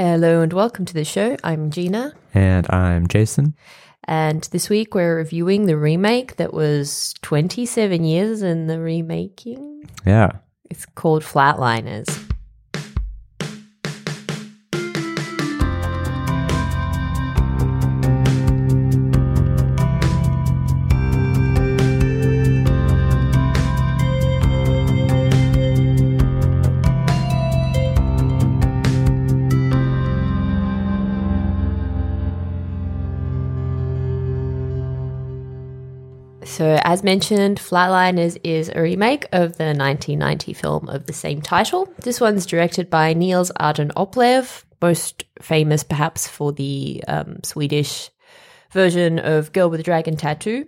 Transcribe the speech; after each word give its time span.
Hello 0.00 0.42
and 0.42 0.52
welcome 0.52 0.84
to 0.84 0.92
the 0.92 1.06
show. 1.06 1.38
I'm 1.42 1.70
Gina, 1.70 2.12
And 2.34 2.70
I'm 2.70 3.06
Jason. 3.06 3.54
and 4.04 4.42
this 4.52 4.68
week 4.68 4.94
we're 4.94 5.16
reviewing 5.16 5.64
the 5.64 5.78
remake 5.78 6.36
that 6.36 6.52
was 6.52 7.14
27 7.22 8.04
years 8.04 8.42
in 8.42 8.66
the 8.66 8.78
remaking. 8.78 9.88
Yeah. 10.04 10.32
It's 10.68 10.84
called 10.84 11.22
Flatliners. 11.22 12.25
So, 36.56 36.80
as 36.84 37.04
mentioned, 37.04 37.58
Flatliners 37.58 38.38
is 38.42 38.70
a 38.74 38.80
remake 38.80 39.24
of 39.24 39.58
the 39.58 39.74
1990 39.74 40.54
film 40.54 40.88
of 40.88 41.04
the 41.04 41.12
same 41.12 41.42
title. 41.42 41.86
This 41.98 42.18
one's 42.18 42.46
directed 42.46 42.88
by 42.88 43.12
Niels 43.12 43.50
Arden 43.56 43.92
Oplev, 43.94 44.64
most 44.80 45.24
famous 45.42 45.82
perhaps 45.82 46.26
for 46.26 46.54
the 46.54 47.04
um, 47.08 47.40
Swedish 47.42 48.08
version 48.72 49.18
of 49.18 49.52
Girl 49.52 49.68
with 49.68 49.80
a 49.80 49.82
Dragon 49.82 50.16
Tattoo. 50.16 50.66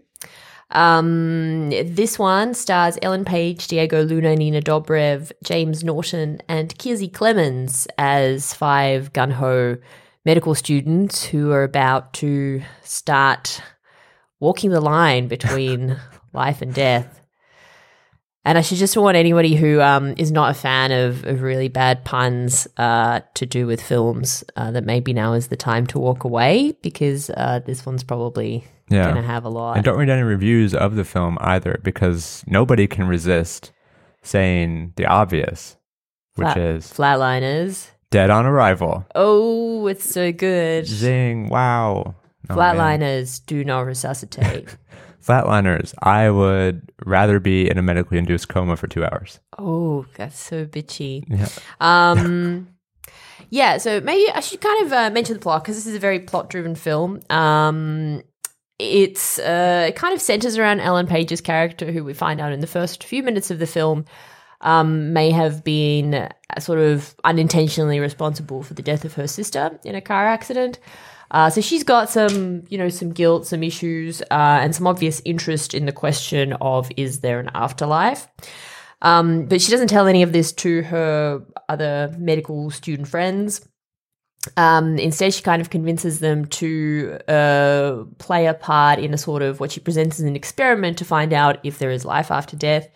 Um, 0.73 1.71
this 1.71 2.19
one 2.19 2.53
stars 2.53 2.99
Ellen 3.01 3.25
Page, 3.25 3.67
Diego 3.67 4.05
Luna, 4.05 4.37
Nina 4.37 4.61
Dobrev, 4.61 5.33
James 5.43 5.83
Norton, 5.83 6.43
and 6.51 6.77
Kiersey 6.77 7.11
Clemons 7.11 7.87
as 7.97 8.53
five 8.53 9.15
gun 9.15 9.31
ho 9.31 9.79
medical 10.27 10.55
students 10.55 11.25
who 11.25 11.51
are 11.51 11.65
about 11.65 12.13
to 12.13 12.61
start 12.83 13.63
walking 14.41 14.71
the 14.71 14.81
line 14.81 15.29
between 15.29 15.97
life 16.33 16.63
and 16.63 16.73
death. 16.75 17.21
And 18.45 18.57
I 18.57 18.63
should 18.63 18.79
just 18.79 18.97
warn 18.97 19.15
anybody 19.15 19.57
who 19.57 19.81
um, 19.83 20.15
is 20.17 20.33
not 20.33 20.51
a 20.51 20.55
fan 20.55 20.91
of, 20.91 21.25
of 21.27 21.43
really 21.43 21.69
bad 21.69 22.05
puns 22.05 22.67
uh, 22.79 23.21
to 23.35 23.45
do 23.45 23.67
with 23.67 23.83
films 23.83 24.43
uh, 24.57 24.71
that 24.71 24.85
maybe 24.85 25.13
now 25.13 25.35
is 25.35 25.49
the 25.49 25.57
time 25.57 25.87
to 25.89 25.99
walk 25.99 26.25
away 26.25 26.73
because 26.81 27.29
uh, 27.31 27.61
this 27.67 27.85
one's 27.85 28.03
probably 28.05 28.65
Yeah. 28.89 29.05
going 29.05 29.17
to 29.17 29.23
have 29.23 29.45
a 29.45 29.51
lot. 29.51 29.77
And 29.77 29.85
don't 29.85 29.99
read 29.99 30.09
any 30.09 30.23
reviews 30.23 30.73
of 30.75 30.95
the 30.95 31.05
film 31.05 31.37
either 31.43 31.79
because 31.83 32.43
nobody 32.47 32.87
can 32.87 33.07
resist 33.07 33.73
saying 34.23 34.95
the 34.97 35.05
obvious, 35.05 35.77
which 36.37 36.45
Flat- 36.47 36.57
is 36.59 36.87
Flatliners. 36.91 37.89
dead 38.11 38.31
on 38.31 38.47
arrival. 38.47 39.05
Oh, 39.15 39.89
it's 39.89 40.09
so 40.09 40.33
good. 40.33 40.87
Zing. 40.87 41.49
Wow. 41.51 42.15
Oh, 42.49 42.57
man. 42.57 42.77
Flatliners 42.77 43.45
do 43.45 43.65
not 43.65 43.81
resuscitate. 43.81 44.77
Flatliners. 45.27 45.95
I 46.03 46.31
would 46.31 46.91
rather 47.05 47.41
be 47.41 47.69
in 47.69 47.77
a 47.77 47.83
medically 47.83 48.19
induced 48.19 48.49
coma 48.49 48.77
for 48.77 48.87
two 48.87 49.05
hours. 49.05 49.41
oh, 49.59 50.07
that's 50.15 50.39
so 50.39 50.65
bitchy. 50.65 51.25
Yeah. 51.29 51.49
Um, 51.81 52.69
yeah, 53.51 53.79
so 53.79 54.01
maybe 54.01 54.31
I 54.31 54.41
should 54.41 54.61
kind 54.61 54.87
of 54.87 54.93
uh, 54.93 55.11
mention 55.11 55.35
the 55.35 55.41
plot 55.41 55.63
because 55.63 55.77
this 55.77 55.87
is 55.87 55.97
a 55.97 56.01
very 56.01 56.21
plot-driven 56.21 56.77
film. 56.77 57.21
Um, 57.31 58.23
it's 58.79 59.39
uh, 59.41 59.87
it 59.89 59.97
kind 59.97 60.15
of 60.15 60.21
centers 60.21 60.57
around 60.57 60.81
Ellen 60.81 61.09
Page's 61.09 61.41
character, 61.41 61.91
who 61.91 62.05
we 62.05 62.15
find 62.15 62.41
out 62.41 62.53
in 62.53 62.61
the 62.61 62.67
first 62.67 63.03
few 63.03 63.23
minutes 63.23 63.51
of 63.51 63.59
the 63.59 63.67
film 63.67 64.05
um, 64.61 65.13
may 65.13 65.31
have 65.31 65.65
been 65.65 66.15
uh, 66.15 66.29
sort 66.61 66.79
of 66.79 67.15
unintentionally 67.25 68.01
responsible 68.01 68.63
for 68.63 68.75
the 68.75 68.83
death 68.83 69.05
of 69.05 69.15
her 69.15 69.27
sister 69.27 69.79
in 69.85 69.95
a 69.95 70.01
car 70.01 70.27
accident. 70.27 70.79
Uh, 71.31 71.51
so 71.51 71.61
she's 71.61 71.85
got 71.85 72.09
some, 72.09 72.63
you 72.69 72.79
know, 72.79 72.89
some 72.89 73.11
guilt, 73.11 73.47
some 73.47 73.63
issues, 73.63 74.23
uh, 74.23 74.59
and 74.63 74.75
some 74.75 74.87
obvious 74.87 75.21
interest 75.25 75.75
in 75.75 75.87
the 75.87 75.93
question 75.93 76.55
of 76.55 76.91
is 76.97 77.21
there 77.21 77.39
an 77.39 77.51
afterlife. 77.55 78.29
Um, 79.03 79.47
but 79.47 79.61
she 79.61 79.71
doesn't 79.71 79.89
tell 79.89 80.07
any 80.07 80.23
of 80.23 80.33
this 80.33 80.53
to 80.53 80.83
her 80.83 81.45
other 81.69 82.15
medical 82.19 82.71
student 82.71 83.09
friends. 83.09 83.67
Um, 84.57 84.99
instead, 84.99 85.35
she 85.35 85.43
kind 85.43 85.61
of 85.61 85.69
convinces 85.71 86.21
them 86.21 86.47
to 86.47 87.19
uh, 87.29 88.05
play 88.19 88.47
a 88.47 88.55
part 88.55 88.99
in 88.99 89.13
a 89.13 89.19
sort 89.19 89.43
of 89.43 89.61
what 89.61 89.73
she 89.73 89.81
presents 89.81 90.19
as 90.19 90.25
an 90.25 90.37
experiment 90.37 90.99
to 90.99 91.05
find 91.05 91.33
out 91.33 91.59
if 91.65 91.79
there 91.79 91.91
is 91.91 92.05
life 92.05 92.31
after 92.31 92.57
death, 92.57 92.89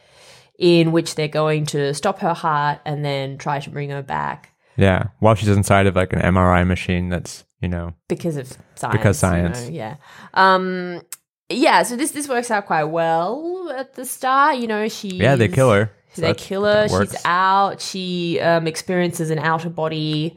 in 0.58 0.92
which 0.92 1.14
they're 1.14 1.28
going 1.28 1.66
to 1.66 1.92
stop 1.92 2.20
her 2.20 2.34
heart 2.34 2.80
and 2.86 3.04
then 3.04 3.36
try 3.36 3.60
to 3.60 3.70
bring 3.70 3.90
her 3.90 4.02
back 4.02 4.52
Yeah. 4.76 5.08
While 5.18 5.34
she's 5.34 5.48
inside 5.48 5.86
of 5.86 5.96
like 5.96 6.12
an 6.12 6.20
MRI 6.20 6.66
machine 6.66 7.08
that's, 7.08 7.44
you 7.62 7.68
know, 7.68 7.94
because 8.08 8.36
of 8.36 8.48
science. 8.74 8.96
Because 8.96 9.16
you 9.16 9.20
science. 9.20 9.62
know, 9.62 9.70
yeah. 9.70 9.96
Um, 10.34 11.00
yeah. 11.48 11.84
So 11.84 11.96
this 11.96 12.10
this 12.10 12.28
works 12.28 12.50
out 12.50 12.66
quite 12.66 12.84
well 12.84 13.72
at 13.74 13.94
the 13.94 14.04
start. 14.04 14.58
You 14.58 14.66
know, 14.66 14.88
she 14.88 15.08
yeah, 15.08 15.36
they 15.36 15.48
kill 15.48 15.70
her. 15.70 15.90
So 16.14 16.22
they 16.22 16.34
kill 16.34 16.64
her. 16.64 16.88
She's 16.88 17.16
out. 17.24 17.80
She 17.80 18.38
um, 18.40 18.66
experiences 18.66 19.30
an 19.30 19.38
outer 19.38 19.70
body 19.70 20.36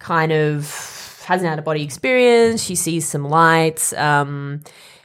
kind 0.00 0.32
of 0.32 1.22
has 1.26 1.42
an 1.42 1.48
out 1.48 1.58
of 1.58 1.64
body 1.64 1.84
experience. 1.84 2.62
She 2.62 2.74
sees 2.74 3.06
some 3.06 3.24
lights. 3.24 3.92
Um, 3.92 4.62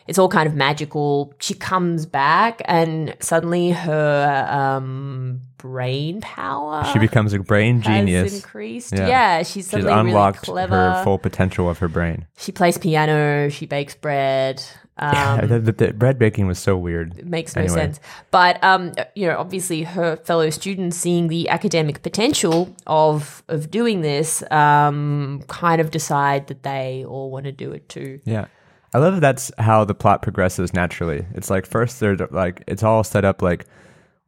it's 0.08 0.18
all 0.18 0.30
kind 0.30 0.48
of 0.48 0.56
magical. 0.56 1.34
She 1.40 1.54
comes 1.54 2.06
back, 2.06 2.62
and 2.66 3.16
suddenly 3.20 3.72
her 3.72 4.48
um, 4.50 5.42
brain 5.58 6.22
power 6.22 6.86
She 6.94 7.00
becomes 7.00 7.34
a 7.34 7.40
brain 7.40 7.82
genius. 7.82 8.36
increased. 8.36 8.94
Yeah. 8.94 9.08
Yeah, 9.08 9.38
she's 9.44 9.70
She's 9.70 9.84
unlocked 9.84 10.48
really 10.48 10.68
her 10.68 11.04
full 11.04 11.18
potential 11.18 11.70
of 11.70 11.80
her 11.80 11.88
brain. 11.88 12.26
she 12.38 12.52
plays 12.52 12.78
piano. 12.78 13.50
She 13.50 13.66
bakes 13.66 13.96
bread. 13.96 14.64
Um, 15.00 15.48
the, 15.48 15.60
the, 15.60 15.72
the 15.74 15.94
bread 15.94 16.18
baking 16.18 16.48
was 16.48 16.58
so 16.58 16.76
weird. 16.76 17.20
it 17.20 17.28
makes 17.28 17.56
no 17.56 17.62
Anyway. 17.62 17.78
sense. 17.78 18.00
But 18.32 18.64
um, 18.64 18.94
you 19.14 19.28
know, 19.28 19.38
obviously, 19.38 19.84
her 19.84 20.16
fellow 20.16 20.50
students 20.50 20.98
seeing 20.98 21.28
the 21.28 21.50
academic 21.50 22.02
potential 22.02 22.76
of 22.88 23.44
of 23.48 23.70
doing 23.70 24.02
this, 24.02 24.42
um, 24.52 25.44
kind 25.48 25.82
of 25.82 25.92
decide 25.92 26.48
that 26.48 26.64
they 26.64 27.06
all 27.08 27.30
want 27.30 27.46
to 27.46 27.52
do 27.52 27.72
it 27.74 27.88
too. 27.90 28.22
Yeah. 28.26 28.46
I 28.94 29.00
love 29.00 29.20
that's 29.22 29.52
how 29.58 29.84
the 29.84 29.94
plot 29.94 30.22
progresses 30.22 30.74
naturally. 30.74 31.26
It's 31.34 31.50
like 31.50 31.66
first 31.66 32.00
they're 32.00 32.16
like 32.32 32.64
it's 32.68 32.84
all 32.84 33.04
set 33.04 33.26
up 33.26 33.42
like 33.42 33.66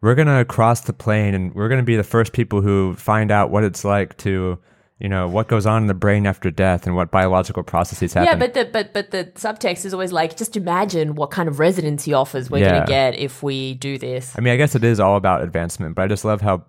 we're 0.02 0.16
going 0.16 0.28
to 0.28 0.46
cross 0.46 0.82
the 0.82 0.94
plane 0.94 1.34
and 1.34 1.54
we're 1.54 1.68
going 1.70 1.82
to 1.82 1.86
be 1.86 1.96
the 1.98 2.04
first 2.04 2.32
people 2.34 2.62
who 2.62 2.96
find 2.96 3.32
out 3.32 3.50
what 3.52 3.66
it's 3.66 3.84
like 3.84 4.16
to, 4.18 4.58
you 5.00 5.10
know, 5.10 5.28
what 5.28 5.50
goes 5.50 5.66
on 5.66 5.82
in 5.82 5.88
the 5.88 5.94
brain 5.94 6.26
after 6.26 6.50
death 6.50 6.88
and 6.88 6.96
what 6.96 7.12
biological 7.12 7.64
processes 7.64 8.14
happen. 8.14 8.28
Yeah, 8.28 8.36
but 8.38 8.54
the 8.54 8.66
but 8.66 8.94
but 8.94 9.12
the 9.12 9.26
subtext 9.36 9.86
is 9.86 9.94
always 9.94 10.12
like, 10.14 10.38
just 10.38 10.56
imagine 10.56 11.16
what 11.16 11.32
kind 11.32 11.50
of 11.50 11.60
residency 11.60 12.14
offers 12.14 12.50
we're 12.50 12.60
Yeah. 12.60 12.70
going 12.70 12.82
to 12.82 12.88
get 12.88 13.16
if 13.16 13.44
we 13.44 13.74
do 13.76 13.98
this. 13.98 14.34
I 14.38 14.42
mean, 14.42 14.54
I 14.54 14.58
guess 14.58 14.76
it 14.76 14.84
is 14.84 15.00
all 15.00 15.16
about 15.18 15.42
advancement, 15.42 15.96
but 15.96 16.04
I 16.04 16.08
just 16.08 16.24
love 16.24 16.42
how 16.42 16.64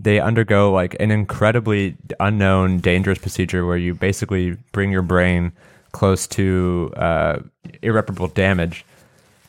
they 0.00 0.20
undergo 0.20 0.70
like 0.70 0.94
an 1.00 1.10
incredibly 1.10 1.96
unknown, 2.20 2.78
dangerous 2.78 3.18
procedure 3.18 3.66
where 3.66 3.76
you 3.76 3.94
basically 3.94 4.56
bring 4.70 4.92
your 4.92 5.02
brain 5.02 5.50
close 5.92 6.26
to 6.28 6.92
uh, 6.96 7.38
irreparable 7.82 8.28
damage. 8.28 8.84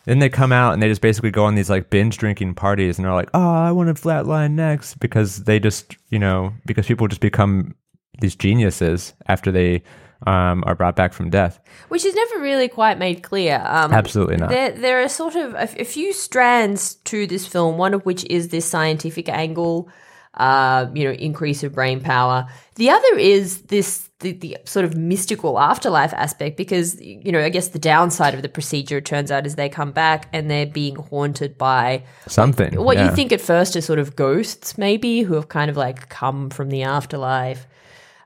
Then 0.05 0.19
they 0.19 0.29
come 0.29 0.51
out 0.51 0.73
and 0.73 0.81
they 0.81 0.87
just 0.87 1.01
basically 1.01 1.29
go 1.29 1.45
on 1.45 1.55
these 1.55 1.69
like 1.69 1.89
binge 1.89 2.17
drinking 2.17 2.55
parties 2.55 2.97
and 2.97 3.05
they're 3.05 3.13
like, 3.13 3.29
oh, 3.33 3.53
I 3.53 3.71
want 3.71 3.95
to 3.95 4.01
flatline 4.01 4.51
next 4.53 4.99
because 4.99 5.43
they 5.43 5.59
just, 5.59 5.97
you 6.09 6.17
know, 6.17 6.53
because 6.65 6.87
people 6.87 7.07
just 7.07 7.21
become 7.21 7.75
these 8.19 8.35
geniuses 8.35 9.13
after 9.27 9.51
they 9.51 9.83
um, 10.27 10.63
are 10.65 10.75
brought 10.75 10.95
back 10.95 11.13
from 11.13 11.29
death. 11.29 11.59
which 11.89 12.05
is 12.05 12.13
never 12.13 12.39
really 12.39 12.67
quite 12.67 12.97
made 12.97 13.23
clear. 13.23 13.61
Um, 13.65 13.93
Absolutely 13.93 14.37
not. 14.37 14.49
There, 14.49 14.71
there 14.71 15.03
are 15.03 15.09
sort 15.09 15.35
of 15.35 15.53
a, 15.53 15.81
a 15.81 15.85
few 15.85 16.11
strands 16.13 16.95
to 17.05 17.27
this 17.27 17.47
film. 17.47 17.77
One 17.77 17.93
of 17.93 18.05
which 18.05 18.25
is 18.25 18.49
this 18.49 18.65
scientific 18.65 19.29
angle, 19.29 19.89
uh, 20.33 20.87
you 20.93 21.05
know, 21.05 21.11
increase 21.11 21.63
of 21.63 21.73
brain 21.73 22.01
power. 22.01 22.47
The 22.75 22.89
other 22.89 23.17
is 23.17 23.63
this 23.63 24.08
the, 24.19 24.33
the 24.33 24.57
sort 24.65 24.83
of 24.85 24.95
mystical 24.97 25.57
afterlife 25.59 26.13
aspect 26.13 26.57
because 26.57 26.99
you 27.01 27.31
know 27.31 27.39
I 27.41 27.49
guess 27.49 27.69
the 27.69 27.79
downside 27.79 28.33
of 28.33 28.41
the 28.41 28.49
procedure 28.49 28.97
it 28.97 29.05
turns 29.05 29.31
out 29.31 29.45
is 29.45 29.55
they 29.55 29.69
come 29.69 29.91
back 29.91 30.27
and 30.33 30.51
they're 30.51 30.65
being 30.65 30.95
haunted 30.97 31.57
by 31.57 32.03
Something. 32.27 32.75
what 32.83 32.97
yeah. 32.97 33.09
you 33.09 33.15
think 33.15 33.31
at 33.31 33.39
first 33.41 33.75
are 33.77 33.81
sort 33.81 33.97
of 33.99 34.15
ghosts, 34.17 34.77
maybe, 34.77 35.21
who 35.21 35.35
have 35.35 35.47
kind 35.47 35.69
of 35.71 35.77
like 35.77 36.09
come 36.09 36.49
from 36.49 36.69
the 36.69 36.83
afterlife. 36.83 37.65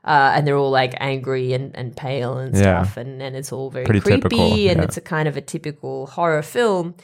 Uh, 0.06 0.32
and 0.34 0.46
they're 0.46 0.56
all 0.58 0.70
like 0.70 0.92
angry 1.00 1.54
and, 1.54 1.74
and 1.74 1.96
pale 1.96 2.36
and 2.36 2.54
Yeah. 2.54 2.82
stuff, 2.82 2.98
and, 2.98 3.22
and 3.22 3.34
it's 3.36 3.52
all 3.52 3.70
very 3.70 3.86
Pretty 3.86 4.00
creepy, 4.00 4.20
typical, 4.20 4.68
and 4.68 4.84
it's 4.84 4.98
a 4.98 5.00
kind 5.00 5.26
of 5.28 5.36
a 5.38 5.40
typical 5.40 6.06
horror 6.08 6.42
film. 6.42 6.94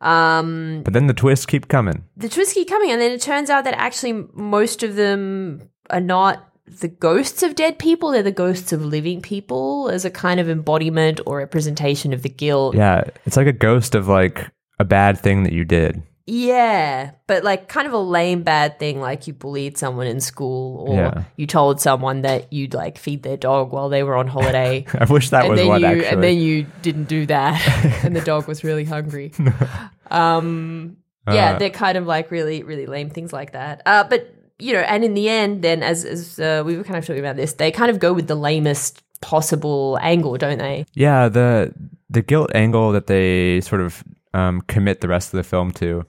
Um, 0.00 0.82
But 0.84 0.94
then 0.94 1.06
the 1.06 1.12
twists 1.14 1.46
keep 1.46 1.68
coming. 1.68 2.04
the 2.16 2.28
twists 2.28 2.54
keep 2.54 2.68
coming, 2.68 2.90
and 2.90 3.00
then 3.00 3.12
it 3.12 3.20
turns 3.20 3.50
out 3.50 3.64
that 3.64 3.74
actually 3.74 4.24
most 4.34 4.82
of 4.82 4.94
them 4.96 5.68
are 5.90 6.00
not 6.00 6.48
the 6.68 6.88
ghosts 6.88 7.42
of 7.42 7.54
dead 7.54 7.78
people; 7.78 8.10
they're 8.10 8.22
the 8.22 8.32
ghosts 8.32 8.72
of 8.72 8.84
living 8.84 9.20
people, 9.22 9.88
as 9.88 10.04
a 10.04 10.10
kind 10.10 10.40
of 10.40 10.48
embodiment 10.48 11.20
or 11.26 11.38
representation 11.38 12.12
of 12.12 12.22
the 12.22 12.28
guilt. 12.28 12.74
Yeah, 12.76 13.04
it's 13.24 13.36
like 13.36 13.46
a 13.46 13.52
ghost 13.52 13.94
of 13.94 14.08
like 14.08 14.50
a 14.78 14.84
bad 14.84 15.18
thing 15.18 15.44
that 15.44 15.52
you 15.52 15.64
did. 15.64 16.02
Yeah, 16.28 17.12
but 17.28 17.44
like 17.44 17.68
kind 17.68 17.86
of 17.86 17.92
a 17.92 17.98
lame 17.98 18.42
bad 18.42 18.80
thing, 18.80 19.00
like 19.00 19.28
you 19.28 19.32
bullied 19.32 19.78
someone 19.78 20.08
in 20.08 20.20
school, 20.20 20.84
or 20.88 20.94
Yeah. 20.96 21.22
you 21.36 21.46
told 21.46 21.80
someone 21.80 22.22
that 22.22 22.52
you'd 22.52 22.74
like 22.74 22.98
feed 22.98 23.22
their 23.22 23.36
dog 23.36 23.70
while 23.70 23.88
they 23.88 24.02
were 24.02 24.16
on 24.16 24.26
holiday. 24.26 24.84
I 24.98 25.04
wish 25.04 25.30
that 25.30 25.44
and 25.44 25.52
was 25.52 25.64
one 25.64 25.80
you 25.82 25.86
actually. 25.86 26.06
and 26.06 26.22
then 26.24 26.36
you 26.38 26.66
didn't 26.82 27.04
do 27.04 27.26
that, 27.26 28.02
and 28.04 28.16
the 28.16 28.20
dog 28.22 28.48
was 28.48 28.64
really 28.64 28.84
hungry. 28.84 29.32
um, 30.10 30.96
yeah, 31.28 31.52
Uh, 31.54 31.58
they're 31.58 31.70
kind 31.70 31.96
of 31.98 32.06
like 32.06 32.30
really, 32.30 32.62
really 32.62 32.86
lame 32.86 33.10
things 33.10 33.32
like 33.32 33.52
that. 33.52 33.82
Uh, 33.86 34.04
but 34.04 34.32
you 34.58 34.72
know, 34.72 34.80
and 34.80 35.04
in 35.04 35.14
the 35.14 35.28
end, 35.28 35.62
then 35.62 35.82
as 35.82 36.04
as 36.04 36.38
uh, 36.38 36.62
we 36.64 36.76
were 36.76 36.84
kind 36.84 36.96
of 36.96 37.06
talking 37.06 37.20
about 37.20 37.36
this, 37.36 37.54
they 37.54 37.70
kind 37.70 37.90
of 37.90 37.98
go 37.98 38.12
with 38.12 38.26
the 38.26 38.34
lamest 38.34 39.02
possible 39.20 39.98
angle, 40.00 40.36
don't 40.36 40.58
they? 40.58 40.86
Yeah, 40.94 41.28
the 41.28 41.72
the 42.08 42.22
guilt 42.22 42.50
angle 42.54 42.92
that 42.92 43.06
they 43.06 43.60
sort 43.60 43.80
of 43.80 44.02
um, 44.32 44.62
commit 44.62 45.00
the 45.00 45.08
rest 45.08 45.32
of 45.32 45.38
the 45.38 45.44
film 45.44 45.72
to, 45.72 46.04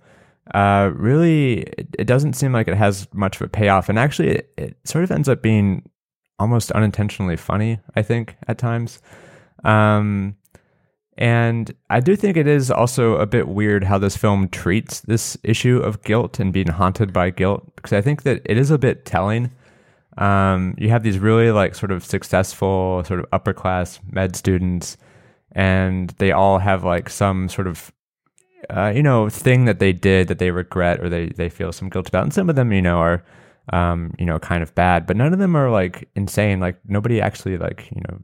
uh, 0.53 0.91
really, 0.94 1.61
it, 1.97 2.05
doesn't 2.05 2.33
seem 2.33 2.53
like 2.53 2.67
it 2.67 2.77
has 2.77 3.07
much 3.13 3.35
of 3.38 3.41
a 3.41 3.49
payoff, 3.49 3.89
and 3.89 3.99
actually, 3.99 4.29
it, 4.29 4.53
it 4.57 4.77
sort 4.85 5.03
of 5.03 5.11
ends 5.11 5.27
up 5.27 5.41
being 5.41 5.89
almost 6.39 6.71
unintentionally 6.71 7.35
funny. 7.35 7.79
I 7.95 8.01
think 8.01 8.38
at 8.47 8.57
times, 8.57 9.01
um, 9.63 10.37
and 11.17 11.73
I 11.89 11.99
do 11.99 12.15
think 12.15 12.37
it 12.37 12.47
is 12.47 12.69
also 12.69 13.15
a 13.15 13.25
bit 13.25 13.47
weird 13.47 13.83
how 13.83 13.97
this 13.97 14.15
film 14.15 14.49
treats 14.49 14.99
this 15.01 15.37
issue 15.43 15.77
of 15.79 16.03
guilt 16.03 16.39
and 16.39 16.53
being 16.53 16.67
haunted 16.67 17.11
by 17.11 17.31
guilt, 17.31 17.75
because 17.75 17.93
I 17.93 18.01
think 18.01 18.23
that 18.23 18.41
it 18.45 18.57
is 18.57 18.69
a 18.69 18.77
bit 18.77 19.05
telling. 19.05 19.51
Um, 20.17 20.75
you 20.77 20.89
have 20.89 21.03
these 21.03 21.19
really 21.19 21.51
like 21.51 21.75
sort 21.75 21.91
of 21.91 22.03
successful 22.03 23.03
sort 23.05 23.19
of 23.19 23.25
upper 23.31 23.53
class 23.53 23.99
med 24.11 24.35
students 24.35 24.97
and 25.51 26.09
they 26.17 26.31
all 26.31 26.57
have 26.59 26.83
like 26.83 27.09
some 27.09 27.49
sort 27.49 27.67
of 27.67 27.91
uh, 28.69 28.91
you 28.95 29.03
know 29.03 29.29
thing 29.29 29.65
that 29.65 29.79
they 29.79 29.93
did 29.93 30.27
that 30.27 30.39
they 30.39 30.51
regret 30.51 30.99
or 30.99 31.09
they 31.09 31.27
they 31.29 31.49
feel 31.49 31.71
some 31.71 31.89
guilt 31.89 32.07
about. 32.07 32.23
And 32.23 32.33
some 32.33 32.49
of 32.49 32.55
them 32.55 32.71
you 32.71 32.81
know 32.81 32.97
are 32.97 33.23
um, 33.73 34.13
you 34.17 34.25
know 34.25 34.39
kind 34.39 34.63
of 34.63 34.73
bad 34.75 35.05
but 35.05 35.17
none 35.17 35.33
of 35.33 35.39
them 35.39 35.55
are 35.55 35.69
like 35.69 36.09
insane. 36.15 36.59
Like 36.59 36.79
nobody 36.87 37.21
actually 37.21 37.57
like 37.57 37.89
you 37.93 38.01
know 38.07 38.19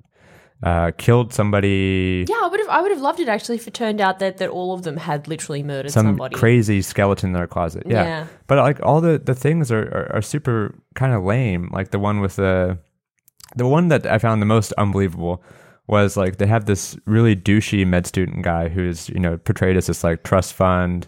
uh, 0.64 0.92
killed 0.98 1.34
somebody 1.34 2.26
Yeah, 2.28 2.40
I 2.42 2.48
would 2.48 2.60
have. 2.62 2.70
I 2.70 2.82
would 2.82 2.92
have 2.92 3.02
loved 3.02 3.20
it 3.20 3.28
actually 3.28 3.58
if 3.58 3.68
it 3.68 3.74
turned 3.74 4.00
out 4.00 4.20
that 4.20 4.38
that 4.38 4.50
all 4.50 4.74
of 4.74 4.84
them 4.84 4.98
had 4.98 5.28
literally 5.28 5.62
murdered 5.62 5.92
some 5.92 6.06
somebody. 6.06 6.36
crazy 6.36 6.82
skeleton 6.82 7.30
in 7.30 7.34
their 7.34 7.48
closet. 7.48 7.84
Yeah. 7.86 8.04
Yeah. 8.04 8.28
But 8.48 8.60
like 8.60 8.80
all 8.82 9.02
the 9.02 9.20
the 9.20 9.36
things 9.36 9.72
are 9.72 9.84
are, 9.84 10.16
are 10.18 10.22
super 10.22 10.74
kind 10.96 11.14
of 11.14 11.24
lame. 11.24 11.70
Like 11.74 11.92
the 11.92 12.00
one 12.00 12.22
with 12.22 12.38
the 12.38 12.78
the 13.56 13.68
one 13.68 13.90
that 13.90 14.06
I 14.06 14.18
found 14.20 14.42
the 14.42 14.46
most 14.46 14.72
unbelievable 14.78 15.44
was 15.88 16.16
like 16.16 16.38
they 16.38 16.48
have 16.48 16.66
this 16.66 16.98
really 17.06 17.36
douchey 17.36 17.86
med 17.86 18.08
student 18.08 18.44
guy 18.44 18.70
who's 18.70 19.10
you 19.10 19.20
know 19.20 19.38
portrayed 19.38 19.76
as 19.76 19.88
this 19.88 20.02
like 20.04 20.24
trust 20.24 20.54
fund, 20.54 21.08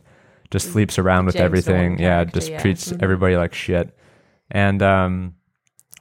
just 0.52 0.74
sleeps 0.74 1.00
around 1.00 1.28
with 1.28 1.36
James 1.36 1.46
everything. 1.46 1.98
Yeah, 1.98 2.26
just 2.26 2.50
yeah. 2.50 2.60
treats 2.62 2.92
Mhm. 2.92 3.02
everybody 3.02 3.38
like 3.38 3.54
shit. 3.54 3.98
And 4.52 4.82
um, 4.84 5.36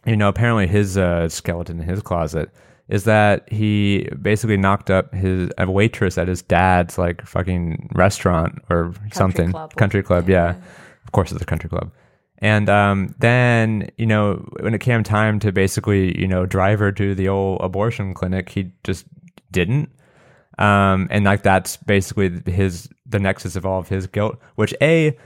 you 0.05 0.17
know, 0.17 0.29
apparently 0.29 0.67
his 0.67 0.99
uh, 0.99 1.29
skeleton 1.29 1.81
in 1.81 1.89
his 1.89 2.03
closet 2.03 2.51
is 2.89 3.05
that 3.05 3.51
he 3.51 4.09
basically 4.21 4.57
knocked 4.57 4.91
up 4.91 5.15
his 5.15 5.51
a 5.59 5.71
waitress 5.71 6.19
at 6.19 6.29
his 6.29 6.43
dad's 6.43 6.99
like 6.99 7.27
fucking 7.27 7.91
restaurant 7.95 8.59
or 8.69 8.95
something 9.13 9.51
club 9.51 9.75
country 9.77 10.03
club. 10.03 10.29
yeah. 10.29 10.53
Yeah. 10.53 10.57
of 11.05 11.13
course 11.13 11.33
it's 11.33 11.41
a 11.43 11.47
country 11.47 11.71
club. 11.71 11.91
And 12.39 12.69
um, 12.69 13.15
then 13.19 13.91
you 13.97 14.07
know 14.07 14.47
when 14.61 14.75
it 14.75 14.81
came 14.81 15.03
time 15.03 15.39
to 15.41 15.53
basically 15.53 16.19
you 16.21 16.29
know 16.29 16.45
drive 16.47 16.79
her 16.79 16.93
to 16.93 17.15
the 17.15 17.29
old 17.29 17.61
abortion 17.63 18.13
clinic, 18.13 18.51
he 18.51 18.73
just 18.83 19.07
didn't. 19.51 19.91
Um, 20.59 21.09
and 21.11 21.25
like 21.25 21.43
that's 21.43 21.77
basically 21.79 22.41
his 22.47 22.89
the 23.07 23.19
nexus 23.19 23.57
of 23.57 23.65
all 23.65 23.79
of 23.79 23.89
his 23.89 24.07
guilt. 24.07 24.39
Which 24.57 24.75
a, 24.83 25.17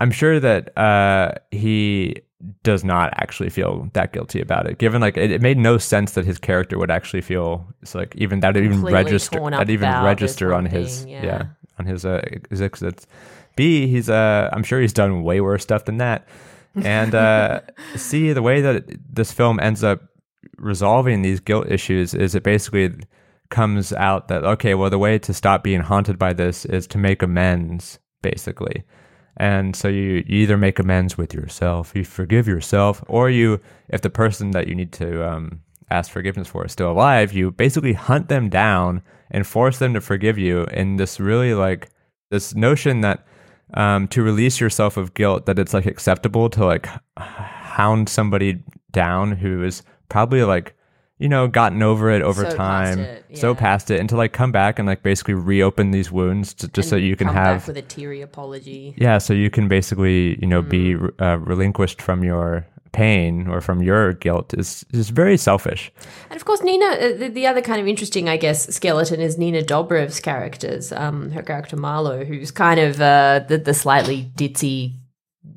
I'm 0.00 0.10
sure 0.10 0.40
that 0.40 0.76
uh, 0.78 1.32
he 1.50 2.22
does 2.62 2.84
not 2.84 3.12
actually 3.16 3.50
feel 3.50 3.88
that 3.92 4.12
guilty 4.12 4.40
about 4.40 4.66
it. 4.66 4.78
Given 4.78 5.00
like 5.00 5.16
it, 5.16 5.30
it 5.30 5.40
made 5.40 5.58
no 5.58 5.78
sense 5.78 6.12
that 6.12 6.24
his 6.24 6.38
character 6.38 6.78
would 6.78 6.90
actually 6.90 7.20
feel 7.20 7.66
it's 7.82 7.94
like 7.94 8.14
even 8.16 8.40
that 8.40 8.56
even 8.56 8.82
register 8.82 9.38
that 9.50 9.70
even 9.70 9.88
register 10.02 10.52
on 10.54 10.66
his 10.66 11.02
thing, 11.02 11.12
yeah. 11.12 11.24
yeah. 11.24 11.44
on 11.78 11.86
his 11.86 12.04
uh 12.04 12.22
his 12.50 12.60
exits. 12.60 13.06
B 13.56 13.86
he's 13.86 14.08
uh 14.08 14.50
I'm 14.52 14.62
sure 14.62 14.80
he's 14.80 14.92
done 14.92 15.22
way 15.22 15.40
worse 15.40 15.62
stuff 15.62 15.84
than 15.84 15.98
that. 15.98 16.26
And 16.74 17.14
uh 17.14 17.60
C 17.96 18.32
the 18.32 18.42
way 18.42 18.60
that 18.60 18.84
this 19.12 19.32
film 19.32 19.60
ends 19.60 19.84
up 19.84 20.02
resolving 20.56 21.22
these 21.22 21.40
guilt 21.40 21.68
issues 21.68 22.14
is 22.14 22.34
it 22.34 22.42
basically 22.42 22.92
comes 23.50 23.92
out 23.92 24.28
that 24.28 24.44
okay 24.44 24.74
well 24.74 24.88
the 24.88 24.98
way 24.98 25.18
to 25.18 25.34
stop 25.34 25.62
being 25.62 25.80
haunted 25.80 26.18
by 26.18 26.32
this 26.32 26.64
is 26.64 26.86
to 26.86 26.98
make 26.98 27.22
amends 27.22 27.98
basically 28.22 28.82
and 29.36 29.74
so 29.74 29.88
you, 29.88 30.24
you 30.26 30.42
either 30.42 30.56
make 30.56 30.78
amends 30.78 31.16
with 31.16 31.34
yourself 31.34 31.92
you 31.94 32.04
forgive 32.04 32.46
yourself 32.46 33.02
or 33.08 33.30
you 33.30 33.60
if 33.88 34.02
the 34.02 34.10
person 34.10 34.50
that 34.50 34.68
you 34.68 34.74
need 34.74 34.92
to 34.92 35.26
um, 35.28 35.60
ask 35.90 36.10
forgiveness 36.10 36.48
for 36.48 36.64
is 36.64 36.72
still 36.72 36.90
alive 36.90 37.32
you 37.32 37.50
basically 37.50 37.92
hunt 37.92 38.28
them 38.28 38.48
down 38.48 39.02
and 39.30 39.46
force 39.46 39.78
them 39.78 39.94
to 39.94 40.00
forgive 40.00 40.38
you 40.38 40.64
in 40.66 40.96
this 40.96 41.18
really 41.18 41.54
like 41.54 41.90
this 42.30 42.54
notion 42.54 43.00
that 43.00 43.26
um, 43.74 44.06
to 44.08 44.22
release 44.22 44.60
yourself 44.60 44.96
of 44.96 45.14
guilt 45.14 45.46
that 45.46 45.58
it's 45.58 45.74
like 45.74 45.86
acceptable 45.86 46.50
to 46.50 46.64
like 46.64 46.88
hound 47.16 48.08
somebody 48.08 48.62
down 48.90 49.32
who 49.32 49.64
is 49.64 49.82
probably 50.08 50.42
like 50.42 50.74
you 51.22 51.28
know 51.28 51.46
gotten 51.48 51.82
over 51.82 52.10
it 52.10 52.22
over 52.22 52.42
So 52.42 52.56
past 52.56 52.56
time 52.96 52.98
it, 53.00 53.38
so 53.38 53.54
past 53.54 53.90
it 53.90 54.00
and 54.00 54.08
to 54.10 54.16
like 54.16 54.32
come 54.32 54.52
back 54.52 54.78
and 54.78 54.86
like 54.88 55.02
basically 55.02 55.34
reopen 55.34 55.90
these 55.92 56.10
wounds 56.12 56.54
to, 56.54 56.68
just 56.76 56.88
so 56.90 56.96
you 56.96 57.16
can 57.16 57.28
have 57.28 57.66
with 57.68 57.76
a 57.76 57.82
teary 57.82 58.20
apology. 58.22 58.94
yeah 58.96 59.18
so 59.18 59.32
you 59.32 59.48
can 59.50 59.68
basically 59.68 60.38
you 60.40 60.48
know 60.52 60.62
be 60.62 60.94
Mm. 60.94 61.10
uh, 61.20 61.38
relinquished 61.38 62.02
from 62.02 62.24
your 62.24 62.66
pain 62.92 63.48
or 63.48 63.60
from 63.62 63.82
your 63.82 64.12
guilt 64.12 64.52
is 64.58 64.84
is 64.92 65.08
very 65.10 65.36
selfish 65.38 65.90
And 66.30 66.36
of 66.40 66.44
course, 66.44 66.62
Nina, 66.62 66.86
uh, 66.86 67.16
the, 67.20 67.28
the 67.28 67.46
other 67.50 67.62
kind 67.62 67.80
of 67.80 67.86
interesting, 67.88 68.28
I 68.28 68.36
guess, 68.36 68.68
skeleton 68.74 69.20
is 69.20 69.38
Nina 69.38 69.62
Dobrev's 69.62 70.20
characters. 70.20 70.92
Um, 70.92 71.30
her 71.30 71.42
character 71.42 71.76
Marlo, 71.76 72.16
who's 72.26 72.50
kind 72.50 72.78
of 72.80 73.00
uh, 73.00 73.40
the, 73.48 73.56
the 73.58 73.72
slightly 73.74 74.30
ditzy, 74.36 74.96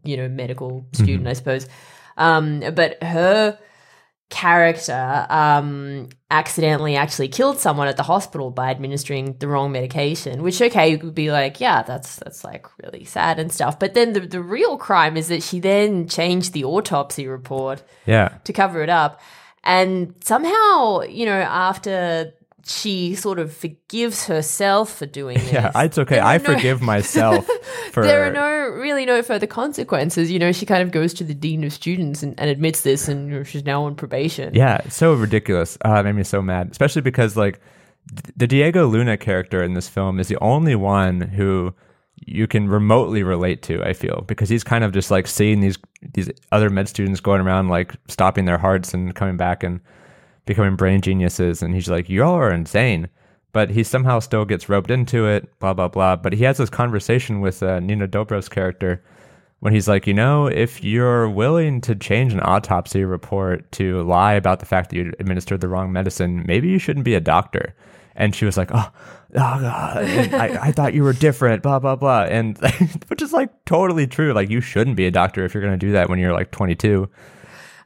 you 0.03 0.15
know, 0.17 0.29
medical 0.29 0.85
student, 0.93 1.27
I 1.27 1.33
suppose. 1.33 1.67
Um, 2.17 2.61
but 2.73 2.91
her 3.03 3.57
character 4.35 5.25
um, 5.29 6.09
accidentally 6.29 6.97
actually 6.97 7.29
killed 7.29 7.57
someone 7.57 7.87
at 7.87 7.95
the 7.95 8.03
hospital 8.03 8.51
by 8.51 8.69
administering 8.69 9.37
the 9.37 9.47
wrong 9.47 9.71
medication. 9.71 10.43
Which, 10.43 10.61
okay, 10.61 10.89
you 10.89 10.97
could 10.97 11.15
be 11.15 11.31
like, 11.31 11.61
yeah, 11.61 11.83
that's 11.83 12.17
that's 12.17 12.43
like 12.43 12.67
really 12.83 13.05
sad 13.05 13.39
and 13.39 13.49
stuff. 13.49 13.79
But 13.79 13.93
then 13.93 14.11
the 14.11 14.19
the 14.19 14.41
real 14.41 14.77
crime 14.77 15.15
is 15.15 15.29
that 15.29 15.41
she 15.41 15.61
then 15.61 16.09
changed 16.09 16.51
the 16.51 16.65
autopsy 16.65 17.27
report 17.27 17.81
yeah 18.05 18.37
to 18.43 18.51
cover 18.51 18.83
it 18.83 18.89
up. 18.89 19.21
And 19.63 20.13
somehow, 20.21 21.01
you 21.03 21.25
know, 21.25 21.41
after 21.41 22.33
she 22.67 23.13
sort 23.13 23.37
of 23.37 23.53
forgives 23.53 24.25
herself 24.25 24.97
for 24.97 25.05
doing 25.05 25.37
this. 25.39 25.51
yeah 25.53 25.71
it's 25.83 25.97
okay 25.97 26.19
i 26.19 26.37
no- 26.37 26.43
forgive 26.43 26.81
myself 26.93 27.47
for 27.91 28.03
There 28.03 28.25
are 28.27 28.31
no 28.31 28.49
really 28.81 29.05
no 29.05 29.21
further 29.21 29.47
consequences. 29.47 30.29
You 30.29 30.37
know, 30.39 30.51
she 30.51 30.65
kind 30.65 30.81
of 30.83 30.91
goes 30.91 31.13
to 31.15 31.23
the 31.23 31.33
dean 31.33 31.63
of 31.63 31.71
students 31.71 32.23
and, 32.23 32.37
and 32.37 32.49
admits 32.49 32.81
this, 32.81 33.07
and 33.07 33.29
you 33.29 33.37
know, 33.37 33.43
she's 33.43 33.63
now 33.63 33.85
on 33.85 33.95
probation. 33.95 34.53
Yeah, 34.53 34.81
so 34.89 35.13
ridiculous. 35.13 35.77
Uh, 35.85 35.93
it 35.99 36.03
made 36.03 36.15
me 36.15 36.23
so 36.23 36.41
mad, 36.41 36.69
especially 36.71 37.01
because 37.03 37.37
like 37.37 37.61
the 38.35 38.47
Diego 38.47 38.85
Luna 38.87 39.15
character 39.17 39.63
in 39.63 39.75
this 39.75 39.87
film 39.87 40.19
is 40.19 40.27
the 40.27 40.37
only 40.41 40.75
one 40.75 41.21
who 41.21 41.73
you 42.25 42.47
can 42.47 42.67
remotely 42.67 43.23
relate 43.23 43.61
to. 43.63 43.81
I 43.83 43.93
feel 43.93 44.23
because 44.27 44.49
he's 44.49 44.63
kind 44.63 44.83
of 44.83 44.91
just 44.91 45.09
like 45.09 45.25
seeing 45.27 45.61
these 45.61 45.77
these 46.13 46.29
other 46.51 46.69
med 46.69 46.89
students 46.89 47.21
going 47.21 47.41
around 47.41 47.69
like 47.69 47.93
stopping 48.09 48.43
their 48.45 48.57
hearts 48.57 48.93
and 48.93 49.15
coming 49.15 49.37
back 49.37 49.63
and 49.63 49.79
becoming 50.45 50.75
brain 50.75 51.01
geniuses, 51.01 51.61
and 51.61 51.73
he's 51.73 51.89
like, 51.89 52.09
"Y'all 52.09 52.35
are 52.35 52.51
insane." 52.51 53.09
But 53.51 53.69
he 53.69 53.83
somehow 53.83 54.19
still 54.19 54.43
gets 54.43 54.67
roped 54.67 54.91
into 54.91 55.27
it, 55.27 55.57
blah 55.59 55.73
blah 55.73 55.87
blah. 55.87 56.15
But 56.15 56.33
he 56.33 56.43
has 56.43 56.57
this 56.57 56.69
conversation 56.69 57.41
with 57.41 57.63
uh, 57.63 57.79
Nina 57.79 58.07
Dobrev's 58.07 58.49
character, 58.49 59.01
when 59.59 59.73
he's 59.73 59.87
like, 59.87 60.05
you 60.05 60.13
know, 60.13 60.47
if 60.47 60.83
you're 60.83 61.27
willing 61.27 61.81
to 61.81 61.95
change 61.95 62.33
an 62.33 62.39
autopsy 62.41 63.03
report 63.03 63.71
to 63.71 64.03
lie 64.03 64.33
about 64.33 64.59
the 64.59 64.65
fact 64.67 64.89
that 64.89 64.95
you 64.95 65.11
administered 65.19 65.61
the 65.61 65.67
wrong 65.67 65.91
medicine, 65.91 66.43
maybe 66.45 66.67
you 66.67 66.77
shouldn't 66.77 67.05
be 67.05 67.15
a 67.15 67.19
doctor. 67.19 67.73
And 68.15 68.35
she 68.35 68.45
was 68.45 68.57
like, 68.57 68.69
oh, 68.71 68.91
oh 69.33 69.33
God, 69.33 69.97
I, 69.97 70.67
I 70.67 70.71
thought 70.71 70.93
you 70.93 71.03
were 71.03 71.13
different, 71.13 71.63
blah, 71.63 71.79
blah, 71.79 71.95
blah. 71.95 72.25
And 72.25 72.57
which 73.07 73.21
is 73.21 73.33
like 73.33 73.49
totally 73.65 74.07
true. 74.07 74.33
Like, 74.33 74.49
you 74.51 74.61
shouldn't 74.61 74.97
be 74.97 75.07
a 75.07 75.11
doctor 75.11 75.43
if 75.43 75.53
you're 75.53 75.63
going 75.63 75.77
to 75.77 75.83
do 75.85 75.93
that 75.93 76.09
when 76.09 76.19
you're 76.19 76.31
like 76.31 76.51
22. 76.51 77.09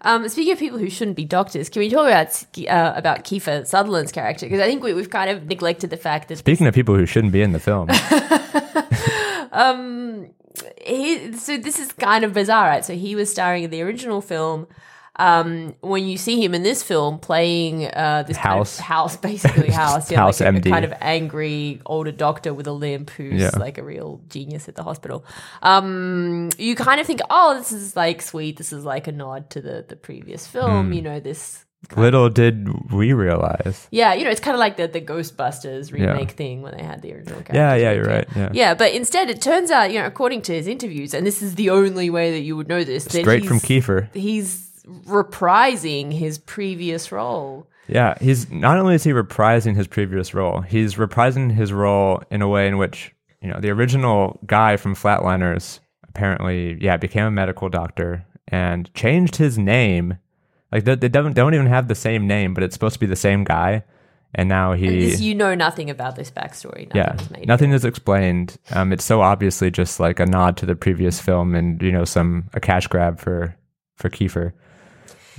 Um, 0.02 0.30
speaking 0.30 0.54
of 0.54 0.60
people 0.60 0.80
who 0.80 0.90
shouldn't 0.90 1.18
be 1.18 1.26
doctors, 1.26 1.70
can 1.70 1.82
we 1.82 1.90
talk 1.90 2.08
about 2.08 2.46
uh, 2.68 2.94
about 2.96 3.26
Kiefer 3.26 3.68
Sutherland's 3.68 4.12
character? 4.12 4.46
Because 4.46 4.62
I 4.62 4.66
think 4.66 4.82
we, 4.82 4.94
we've 4.94 5.10
kind 5.10 5.30
of 5.30 5.46
neglected 5.48 5.90
the 5.90 5.98
fact 5.98 6.30
that 6.30 6.38
Speaking 6.38 6.68
of 6.68 6.74
people 6.74 6.96
who 6.96 7.06
shouldn't 7.06 7.34
be 7.34 7.42
in 7.42 7.52
the 7.52 7.60
film, 7.60 7.90
um, 9.52 10.30
he, 10.82 11.34
so 11.34 11.58
this 11.58 11.80
is 11.80 11.92
kind 11.92 12.24
of 12.24 12.34
bizarre, 12.34 12.68
right? 12.68 12.86
So 12.86 12.94
he 12.94 13.16
was 13.16 13.30
starring 13.30 13.64
in 13.64 13.72
the 13.72 13.82
original 13.82 14.22
film, 14.22 14.68
um, 15.20 15.76
when 15.82 16.06
you 16.06 16.18
see 16.18 16.44
him 16.44 16.56
in 16.56 16.64
this 16.64 16.82
film 16.82 17.20
playing 17.20 17.86
uh, 17.86 18.24
this 18.26 18.38
House. 18.38 18.78
kind 18.78 18.82
of 18.82 18.86
house, 18.88 19.18
basically 19.18 19.70
house, 19.84 20.10
yeah, 20.10 20.18
House 20.20 20.40
like 20.42 20.56
a, 20.56 20.58
a 20.58 20.72
kind 20.72 20.86
of 20.86 20.94
angry 21.02 21.82
older 21.86 22.12
doctor 22.12 22.54
with 22.54 22.66
a 22.68 22.72
limp 22.72 23.10
who's 23.12 23.42
Yeah. 23.42 23.52
like 23.58 23.78
a 23.78 23.84
real 23.84 24.22
genius 24.30 24.68
at 24.70 24.76
the 24.76 24.84
hospital. 24.84 25.24
Um, 25.62 26.50
you 26.58 26.76
kind 26.76 27.00
of 27.00 27.08
think, 27.08 27.20
oh, 27.30 27.56
this 27.58 27.72
is 27.72 27.96
like 27.96 28.22
sweet. 28.22 28.58
This 28.58 28.74
is 28.74 28.84
like 28.86 29.08
a 29.08 29.12
nod 29.12 29.50
to 29.52 29.62
the 29.62 29.86
the 29.88 29.96
previous 29.96 30.48
film. 30.48 30.94
You 30.94 31.02
know, 31.02 31.20
this 31.20 31.66
Little 31.96 32.30
did 32.30 32.92
we 32.92 33.14
realize. 33.14 33.88
yeah, 33.90 34.14
you 34.14 34.26
know, 34.26 34.30
it's 34.32 34.42
kind 34.42 34.54
of 34.54 34.60
like 34.60 34.76
the 34.76 34.88
the 34.88 35.00
Ghostbusters 35.02 35.92
Yeah. 35.92 36.12
remake 36.12 36.32
thing 36.32 36.62
when 36.62 36.76
they 36.78 36.84
had 36.84 37.02
the 37.02 37.14
original 37.14 37.42
characters. 37.42 37.56
Yeah, 37.56 37.76
yeah, 37.76 37.92
you're 37.94 38.06
right. 38.06 38.28
Yeah. 38.36 38.50
Yeah, 38.54 38.74
but 38.76 38.92
instead, 38.94 39.30
it 39.30 39.42
turns 39.42 39.72
out, 39.72 39.92
you 39.92 40.00
know, 40.00 40.06
according 40.06 40.42
to 40.44 40.54
his 40.54 40.68
interviews, 40.68 41.14
and 41.14 41.26
this 41.26 41.42
is 41.42 41.56
the 41.56 41.70
only 41.70 42.10
way 42.10 42.32
that 42.32 42.42
you 42.42 42.58
would 42.58 42.68
know 42.68 42.84
this, 42.84 43.06
Straight 43.06 43.46
from 43.46 43.60
Kiefer. 43.60 44.14
He's 44.14 44.69
reprising 45.06 46.12
his 46.12 46.38
previous 46.38 47.12
role. 47.12 47.68
Yeah, 47.88 48.16
he's 48.22 48.50
not 48.52 48.78
only 48.78 48.96
is 48.96 49.04
he 49.04 49.12
reprising 49.12 49.76
his 49.76 49.88
previous 49.88 50.34
role, 50.34 50.62
he's 50.62 50.96
reprising 50.96 51.52
his 51.52 51.74
role 51.74 52.22
in 52.30 52.42
a 52.42 52.48
way 52.48 52.68
in 52.68 52.78
which, 52.78 53.14
you 53.42 53.50
know, 53.50 53.60
the 53.60 53.72
original 53.72 54.40
guy 54.46 54.78
from 54.78 54.96
Flatliners 54.96 55.80
apparently, 56.08 56.78
yeah, 56.82 56.98
became 56.98 57.26
a 57.26 57.32
medical 57.32 57.70
doctor 57.70 58.26
and 58.48 58.94
changed 58.94 59.38
his 59.38 59.58
name. 59.58 60.18
Like 60.72 60.84
they, 60.84 60.96
they 60.96 61.10
don't 61.10 61.34
don't 61.34 61.54
even 61.54 61.68
have 61.68 61.88
the 61.88 61.96
same 61.96 62.28
name, 62.28 62.54
but 62.54 62.64
it's 62.64 62.76
supposed 62.76 62.94
to 62.94 63.00
be 63.00 63.08
the 63.08 63.16
same 63.16 63.44
guy. 63.44 63.84
And 64.36 64.48
now 64.48 64.74
he 64.74 64.88
And 64.88 65.02
this, 65.02 65.22
you 65.22 65.34
know 65.34 65.56
nothing 65.56 65.90
about 65.90 66.16
this 66.16 66.30
backstory. 66.30 66.94
Nothing 66.94 66.96
yeah, 66.96 67.16
is 67.16 67.32
made. 67.32 67.48
nothing 67.48 67.72
is 67.72 67.84
explained. 67.84 68.58
Um, 68.72 68.94
it's 68.94 69.04
so 69.04 69.22
obviously 69.22 69.72
just 69.72 70.00
like 70.00 70.20
a 70.20 70.26
nod 70.28 70.56
to 70.58 70.68
the 70.68 70.76
previous 70.76 71.20
film 71.20 71.56
and 71.56 71.82
you 71.82 71.92
know 71.92 72.06
some 72.06 72.50
a 72.54 72.60
cash 72.60 72.86
grab 72.86 73.20
for 73.20 73.56
for 73.96 74.10
Kiefer. 74.10 74.54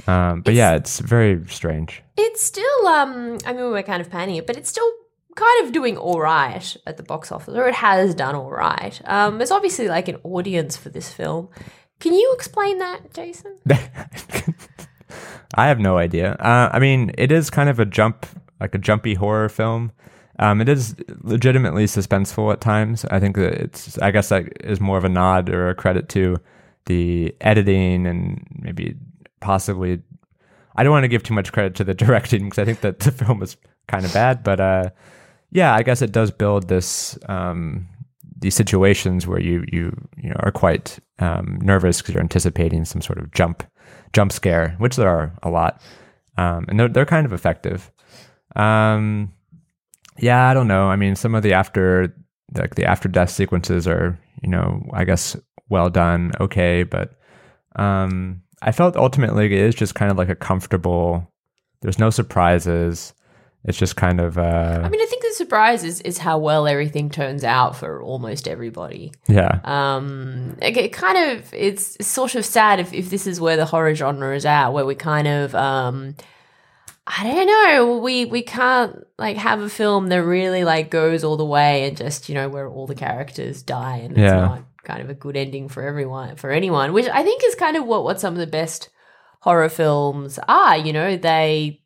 Um, 0.07 0.43
but 0.43 0.55
yeah, 0.55 0.75
it's 0.75 1.01
very 1.01 1.45
strange. 1.49 2.03
It's 2.17 2.43
still, 2.43 2.87
um, 2.87 3.39
I 3.45 3.53
mean, 3.53 3.71
we're 3.71 3.83
kind 3.83 4.01
of 4.01 4.11
panning 4.11 4.37
it, 4.37 4.47
but 4.47 4.57
it's 4.57 4.71
still 4.71 4.91
kind 5.37 5.67
of 5.67 5.73
doing 5.73 5.97
all 5.97 6.21
right 6.21 6.77
at 6.87 6.97
the 6.97 7.03
box 7.03 7.33
office, 7.33 7.55
or 7.55 7.69
it 7.69 7.75
has 7.75 8.15
done 8.15 8.35
all 8.35 8.51
right. 8.51 9.01
Um, 9.05 9.39
there's 9.39 9.51
obviously 9.51 9.89
like 9.89 10.09
an 10.09 10.17
audience 10.25 10.77
for 10.77 10.89
this 10.89 11.13
film. 11.13 11.49
Can 12.01 12.15
you 12.15 12.33
explain 12.35 12.79
that, 12.79 13.13
Jason? 13.13 13.59
I 15.55 15.67
have 15.67 15.79
no 15.79 15.99
idea. 15.99 16.33
Uh, 16.35 16.71
I 16.73 16.79
mean, 16.79 17.11
it 17.19 17.33
is 17.33 17.51
kind 17.51 17.69
of 17.69 17.79
a 17.79 17.85
jump, 17.85 18.27
like 18.61 18.75
a 18.75 18.79
jumpy 18.79 19.15
horror 19.15 19.49
film. 19.49 19.93
Um, 20.39 20.61
it 20.61 20.69
is 20.69 20.95
legitimately 21.21 21.85
suspenseful 21.85 22.53
at 22.53 22.61
times. 22.61 23.05
I 23.11 23.21
think 23.21 23.37
that 23.37 23.53
it's, 23.55 23.99
I 23.99 24.11
guess 24.11 24.31
that 24.31 24.49
is 24.65 24.81
more 24.81 24.97
of 24.97 25.05
a 25.05 25.09
nod 25.09 25.51
or 25.51 25.69
a 25.69 25.75
credit 25.75 26.09
to 26.11 26.39
the 26.87 27.35
editing 27.43 28.07
and 28.07 28.47
maybe 28.59 28.97
possibly, 29.41 30.03
I 30.77 30.83
don't 30.83 30.93
want 30.93 31.05
to 31.05 31.09
give 31.09 31.23
too 31.23 31.35
much 31.35 31.53
credit 31.53 31.75
to 31.77 31.85
the 31.85 31.95
directing 32.05 32.45
because 32.45 32.59
I 32.59 32.65
think 32.65 32.81
that 32.81 33.01
the 33.01 33.13
film 33.13 33.41
was 33.41 33.57
kind 33.89 34.05
of 34.05 34.13
bad, 34.13 34.43
but 34.43 34.61
uh, 34.61 34.91
yeah, 35.51 35.75
I 35.75 35.83
guess 35.83 36.03
it 36.03 36.13
does 36.13 36.31
build 36.31 36.69
this, 36.69 37.19
um, 37.29 37.89
these 38.39 38.55
situations 38.55 39.27
where 39.27 39.41
you, 39.41 39.65
you, 39.71 39.97
you 40.17 40.31
know, 40.31 40.37
are 40.41 40.53
quite 40.53 40.99
um, 41.19 41.59
nervous 41.63 41.99
because 41.99 42.15
you're 42.15 42.23
anticipating 42.23 42.85
some 42.85 43.03
sort 43.03 43.19
of 43.19 43.33
jump, 43.33 43.63
jump 44.13 44.33
scare, 44.33 44.77
which 44.79 44.97
there 44.97 45.09
are 45.09 45.33
a 45.43 45.51
lot. 45.51 45.83
Um, 46.39 46.65
and 46.69 46.81
they're, 46.81 46.89
they're 46.89 47.07
kind 47.07 47.27
of 47.27 47.33
effective. 47.33 47.91
Um, 48.57 49.33
yeah, 50.19 50.49
I 50.49 50.55
don't 50.55 50.69
know. 50.69 50.89
I 50.89 50.97
mean, 50.97 51.17
some 51.17 51.35
of 51.35 51.43
the 51.43 51.53
after 51.53 52.15
like 52.55 52.75
the 52.75 52.85
after 52.85 53.09
death 53.09 53.31
sequences 53.31 53.87
are, 53.87 54.19
you 54.43 54.49
know, 54.49 54.83
I 54.93 55.05
guess 55.05 55.37
well 55.69 55.89
done, 55.89 56.33
okay, 56.41 56.83
but 56.83 57.13
um, 57.77 58.43
I 58.63 58.73
felt 58.73 58.97
ultimately 58.97 59.47
it 59.47 59.53
is 59.53 59.75
just 59.75 59.95
kind 59.95 60.11
of 60.11 60.19
like 60.19 60.29
a 60.29 60.35
comfortable. 60.35 61.27
There's 61.81 61.99
no 61.99 62.11
surprises. 62.11 63.15
It's 63.65 63.77
just 63.79 63.95
kind 63.97 64.21
of 64.21 64.39
uh, 64.39 64.81
I 64.83 64.89
mean, 64.89 65.01
I 65.03 65.07
think 65.07 65.23
the 65.23 65.33
surprise 65.35 65.85
is, 65.85 66.01
is 66.01 66.17
how 66.19 66.39
well 66.39 66.67
everything 66.67 67.11
turns 67.11 67.45
out 67.45 67.77
for 67.77 68.03
almost 68.03 68.49
everybody. 68.49 69.13
yeah, 69.29 69.61
Um, 69.65 70.57
it, 70.63 70.77
it 70.79 70.93
kind 70.95 71.19
of 71.39 71.53
it's 71.53 72.05
sort 72.07 72.35
of 72.37 72.45
sad 72.47 72.81
if, 72.81 72.93
if 72.95 73.11
this 73.11 73.27
is 73.27 73.39
where 73.39 73.59
the 73.59 73.67
horror 73.67 73.95
genre 73.95 74.35
is 74.35 74.47
at, 74.47 74.71
where 74.71 74.87
we 74.87 74.95
kind 74.95 75.29
of 75.29 75.55
um, 75.55 76.15
I 77.07 77.25
don't 77.25 77.47
know, 77.47 77.99
we 77.99 78.25
we 78.25 78.41
can't 78.43 79.05
like 79.19 79.37
have 79.37 79.61
a 79.61 79.69
film 79.69 80.09
that 80.09 80.23
really 80.23 80.65
like 80.65 80.91
goes 80.91 81.23
all 81.23 81.37
the 81.37 81.45
way 81.45 81.87
and 81.87 81.97
just 81.99 82.29
you 82.31 82.35
know 82.35 82.49
where 82.49 82.67
all 82.69 82.87
the 82.87 82.95
characters 82.95 83.63
die 83.63 83.97
and 83.99 84.13
it's 84.13 84.21
Yeah. 84.21 84.41
not 84.41 84.63
kind 84.85 85.01
of 85.03 85.11
a 85.11 85.15
good 85.15 85.37
ending 85.37 85.69
for 85.69 85.83
everyone 85.83 86.37
for 86.37 86.51
anyone, 86.51 86.93
which 86.93 87.07
I 87.09 87.23
think 87.23 87.43
is 87.45 87.55
kind 87.55 87.77
of 87.77 87.85
what 87.87 88.05
what 88.05 88.21
some 88.21 88.35
of 88.35 88.39
the 88.41 88.47
best 88.47 88.89
horror 89.41 89.69
films 89.69 90.39
are. 90.49 90.77
You 90.77 90.93
know, 90.93 91.17
they 91.17 91.83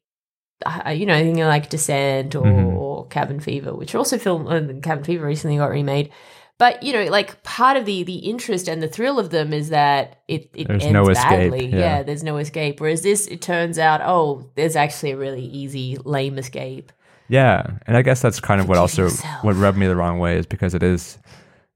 you 0.93 1.05
know, 1.05 1.17
you 1.17 1.45
like 1.45 1.69
Descent 1.69 2.35
or, 2.35 2.43
Mhm. 2.45 2.77
or 2.77 3.07
Cabin 3.09 3.41
Fever, 3.41 3.75
which 3.75 3.95
are 3.95 3.99
also 3.99 4.17
film 4.19 4.47
uh, 4.47 4.81
Cabin 4.83 5.05
Fever 5.05 5.27
recently 5.27 5.57
got 5.59 5.71
remade. 5.71 6.11
But 6.59 6.83
you 6.85 6.93
know, 6.93 7.05
like 7.11 7.43
part 7.43 7.77
of 7.77 7.85
the 7.85 8.05
the 8.05 8.19
interest 8.19 8.69
and 8.69 8.81
the 8.83 8.89
thrill 8.89 9.19
of 9.19 9.31
them 9.31 9.53
is 9.53 9.71
that 9.71 10.23
it, 10.29 10.51
it 10.55 10.69
There's 10.69 10.85
ends 10.85 10.93
no 10.93 11.09
escape, 11.09 11.51
badly. 11.51 11.67
yeah. 11.67 12.03
there's 12.05 12.23
no 12.23 12.37
escape. 12.39 12.81
Whereas 12.81 13.03
this, 13.03 13.27
it 13.27 13.43
turns 13.43 13.79
out, 13.79 14.01
oh, 14.05 14.49
there's 14.55 14.77
actually 14.77 15.11
a 15.11 15.17
really 15.17 15.45
easy, 15.45 15.99
lame 16.05 16.39
escape. 16.39 16.93
yeah, 17.29 17.67
and 17.87 17.97
I 17.97 18.03
guess 18.03 18.23
that's 18.23 18.39
kind 18.41 18.61
of 18.61 18.69
what 18.69 18.79
also 18.79 19.03
yourself. 19.05 19.43
what 19.45 19.57
rubbed 19.57 19.77
me 19.79 19.87
the 19.89 19.97
wrong 19.97 20.19
way 20.21 20.39
is 20.39 20.47
because 20.47 20.75
it 20.75 20.83
is 20.85 21.19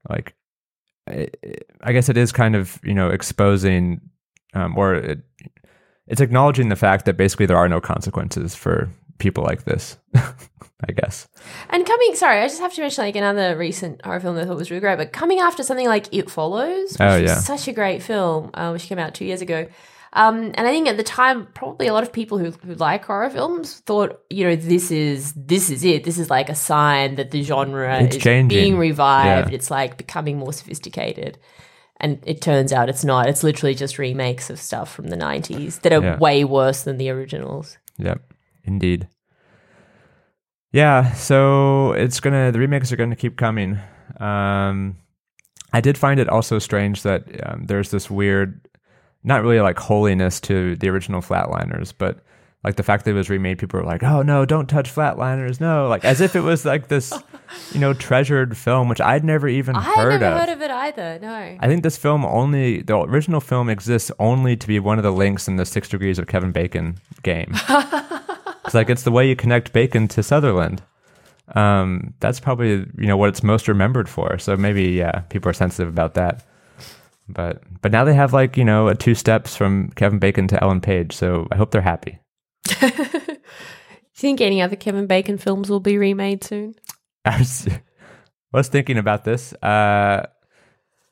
like, 0.09 0.33
i 1.81 1.91
guess 1.91 2.09
it 2.09 2.17
is 2.17 2.31
kind 2.31 2.55
of 2.55 2.79
you 2.83 2.93
know 2.93 3.09
exposing, 3.09 4.01
um, 4.53 4.77
or 4.77 4.95
it, 4.95 5.19
it's 6.07 6.21
acknowledging 6.21 6.69
the 6.69 6.75
fact 6.75 7.05
that 7.05 7.17
basically 7.17 7.45
there 7.45 7.57
are 7.57 7.69
no 7.69 7.79
consequences 7.81 8.55
for 8.55 8.89
people 9.19 9.43
like 9.43 9.63
this. 9.65 9.97
I 10.87 10.93
guess. 10.93 11.27
And 11.71 11.85
coming, 11.85 12.15
sorry, 12.15 12.39
I 12.39 12.47
just 12.47 12.61
have 12.61 12.73
to 12.73 12.79
mention 12.81 13.03
like 13.03 13.17
another 13.17 13.57
recent 13.57 14.03
horror 14.05 14.21
film 14.21 14.35
that 14.37 14.43
I 14.43 14.47
thought 14.47 14.55
was 14.55 14.71
really 14.71 14.79
great, 14.79 14.97
but 14.97 15.11
coming 15.11 15.39
after 15.39 15.61
something 15.61 15.87
like 15.87 16.07
It 16.13 16.29
Follows, 16.31 16.91
which 16.93 17.01
Oh, 17.01 17.17
yeah. 17.17 17.35
such 17.35 17.67
a 17.67 17.73
great 17.73 18.01
film, 18.01 18.49
uh, 18.53 18.69
which 18.71 18.83
came 18.83 18.97
out 18.97 19.13
two 19.13 19.25
years 19.25 19.41
ago. 19.41 19.67
Um, 20.13 20.45
and 20.55 20.61
I 20.67 20.71
think 20.71 20.87
at 20.87 20.97
the 20.97 21.03
time, 21.03 21.47
probably 21.53 21.85
a 21.87 21.93
lot 21.93 22.01
of 22.03 22.11
people 22.11 22.39
who, 22.39 22.49
who 22.51 22.73
like 22.75 23.05
horror 23.05 23.29
films 23.29 23.79
thought, 23.85 24.19
you 24.29 24.43
know, 24.43 24.55
this 24.55 24.89
is 24.89 25.33
this 25.33 25.69
is 25.69 25.85
it. 25.85 26.03
This 26.03 26.17
is 26.17 26.29
like 26.31 26.49
a 26.49 26.55
sign 26.55 27.15
that 27.15 27.29
the 27.31 27.43
genre 27.43 28.01
It's 28.01 28.15
is 28.15 28.21
changing. 28.23 28.47
being 28.59 28.77
revived. 28.77 29.49
Yeah. 29.49 29.55
It's 29.55 29.69
like 29.69 29.97
becoming 29.97 30.37
more 30.37 30.51
sophisticated. 30.53 31.37
And 32.01 32.23
it 32.25 32.41
turns 32.41 32.71
out 32.73 32.89
it's 32.89 33.03
not. 33.03 33.27
It's 33.27 33.43
literally 33.43 33.75
just 33.75 33.99
remakes 33.99 34.49
of 34.49 34.59
stuff 34.59 34.91
from 34.91 35.07
the 35.09 35.17
'90s 35.17 35.81
that 35.81 35.91
are 35.93 36.01
Yeah. 36.01 36.17
way 36.17 36.43
worse 36.45 36.83
than 36.83 36.97
the 36.97 37.09
originals. 37.09 37.77
Yep, 37.97 38.21
indeed. 38.63 39.07
Yeah, 40.71 41.13
so 41.13 41.93
it's 41.93 42.19
gonna 42.19 42.51
the 42.51 42.59
remakes 42.59 42.91
are 42.91 42.95
gonna 42.95 43.15
keep 43.15 43.37
coming. 43.37 43.79
Um, 44.19 44.97
I 45.73 45.81
did 45.81 45.97
find 45.97 46.19
it 46.19 46.29
also 46.29 46.57
strange 46.59 47.03
that 47.03 47.23
um, 47.45 47.65
there's 47.65 47.91
this 47.91 48.09
weird, 48.09 48.67
not 49.23 49.41
really 49.43 49.59
like 49.59 49.77
holiness 49.79 50.39
to 50.41 50.75
the 50.77 50.89
original 50.89 51.21
Flatliners, 51.21 51.93
but 51.97 52.19
like 52.63 52.75
the 52.75 52.83
fact 52.83 53.05
that 53.05 53.11
it 53.11 53.13
was 53.13 53.29
remade, 53.29 53.57
people 53.57 53.79
were 53.79 53.85
like, 53.85 54.03
"Oh 54.03 54.21
no, 54.21 54.45
don't 54.45 54.67
touch 54.67 54.93
Flatliners!" 54.93 55.61
No, 55.61 55.87
like 55.87 56.03
as 56.03 56.19
if 56.19 56.35
it 56.35 56.41
was 56.41 56.65
like 56.65 56.89
this, 56.89 57.13
you 57.71 57.79
know, 57.79 57.93
treasured 57.93 58.57
film, 58.57 58.89
which 58.89 58.99
I'd 58.99 59.23
never 59.23 59.47
even 59.47 59.75
I 59.75 59.81
heard 59.81 60.19
never 60.19 60.25
of. 60.25 60.39
heard 60.39 60.49
of 60.49 60.61
it 60.61 60.71
either. 60.71 61.19
No. 61.21 61.57
I 61.59 61.67
think 61.67 61.83
this 61.83 61.95
film 61.97 62.25
only 62.25 62.81
the 62.81 62.97
original 62.97 63.39
film 63.39 63.69
exists 63.69 64.11
only 64.19 64.57
to 64.57 64.67
be 64.67 64.79
one 64.79 64.97
of 64.97 65.03
the 65.03 65.11
links 65.13 65.47
in 65.47 65.55
the 65.55 65.65
Six 65.65 65.87
Degrees 65.87 66.19
of 66.19 66.27
Kevin 66.27 66.51
Bacon 66.51 66.97
game. 67.23 67.53
Because 68.61 68.75
like 68.75 68.89
it's 68.91 69.03
the 69.03 69.11
way 69.11 69.27
you 69.27 69.35
connect 69.35 69.73
Bacon 69.73 70.07
to 70.09 70.21
Sutherland. 70.21 70.83
Um, 71.55 72.13
that's 72.19 72.39
probably 72.39 72.85
you 72.97 73.07
know 73.07 73.17
what 73.17 73.29
it's 73.29 73.41
most 73.41 73.67
remembered 73.67 74.07
for. 74.07 74.37
So 74.37 74.55
maybe 74.55 74.83
yeah, 74.91 75.19
people 75.29 75.49
are 75.49 75.53
sensitive 75.53 75.87
about 75.87 76.13
that. 76.15 76.45
But 77.29 77.61
but 77.81 77.91
now 77.91 78.03
they 78.03 78.13
have 78.13 78.33
like 78.33 78.57
you 78.57 78.65
know 78.65 78.87
a 78.87 78.95
two 78.95 79.15
steps 79.15 79.55
from 79.55 79.89
Kevin 79.91 80.19
Bacon 80.19 80.47
to 80.49 80.63
Ellen 80.63 80.81
Page. 80.81 81.13
So 81.15 81.47
I 81.51 81.55
hope 81.55 81.71
they're 81.71 81.81
happy. 81.81 82.19
Do 82.65 82.75
you 82.87 83.37
think 84.15 84.41
any 84.41 84.61
other 84.61 84.75
Kevin 84.75 85.07
Bacon 85.07 85.37
films 85.37 85.69
will 85.69 85.79
be 85.79 85.97
remade 85.97 86.43
soon? 86.43 86.75
I 87.25 87.37
was, 87.37 87.67
was 88.53 88.67
thinking 88.67 88.97
about 88.97 89.23
this, 89.23 89.53
uh, 89.61 90.25